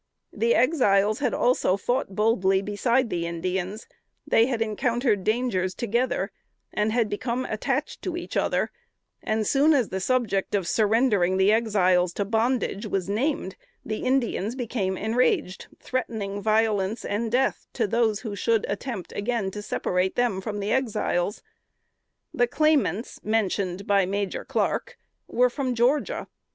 [0.33, 3.85] The Exiles had also fought boldly beside the Indians;
[4.25, 6.31] they had encountered dangers together,
[6.73, 8.71] and had become attached to each other;
[9.21, 14.55] and soon as the subject of surrendering the Exiles to bondage was named, the Indians
[14.55, 20.41] became enraged, threatening violence and death to those who should attempt again to separate them
[20.41, 21.43] from the Exiles.
[22.33, 24.97] The claimants mentioned by Major Clark,
[25.27, 26.25] were from Georgia.